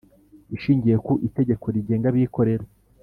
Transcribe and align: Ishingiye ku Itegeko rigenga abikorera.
Ishingiye 0.55 0.97
ku 1.05 1.13
Itegeko 1.27 1.65
rigenga 1.75 2.05
abikorera. 2.11 2.65